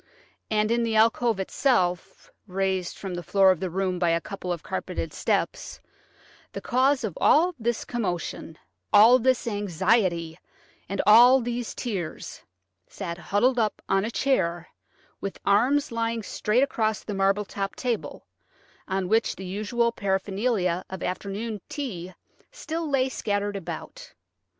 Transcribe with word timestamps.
And 0.49 0.71
in 0.71 0.81
the 0.81 0.95
alcove 0.95 1.39
itself, 1.39 2.31
raised 2.47 2.97
from 2.97 3.13
the 3.13 3.21
floor 3.21 3.51
of 3.51 3.59
the 3.59 3.69
room 3.69 3.99
by 3.99 4.09
a 4.09 4.19
couple 4.19 4.51
of 4.51 4.63
carpeted 4.63 5.13
steps, 5.13 5.79
the 6.53 6.59
cause 6.59 7.03
of 7.03 7.15
all 7.21 7.53
this 7.59 7.85
commotion, 7.85 8.57
all 8.91 9.19
this 9.19 9.45
anxiety, 9.45 10.39
and 10.89 11.03
all 11.05 11.39
these 11.39 11.75
tears, 11.75 12.41
sat 12.87 13.19
huddled 13.19 13.59
up 13.59 13.79
on 13.87 14.03
a 14.03 14.09
chair, 14.09 14.69
with 15.19 15.37
arms 15.45 15.91
lying 15.91 16.23
straight 16.23 16.63
across 16.63 17.03
the 17.03 17.13
marble 17.13 17.45
topped 17.45 17.77
table, 17.77 18.25
on 18.87 19.07
which 19.07 19.35
the 19.35 19.45
usual 19.45 19.91
paraphernalia 19.91 20.83
of 20.89 21.03
afternoon 21.03 21.61
tea 21.69 22.15
still 22.51 22.89
lay 22.89 23.07
scattered 23.07 23.55
about. 23.55 24.13